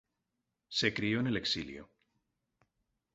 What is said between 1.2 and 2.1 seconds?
el exilio.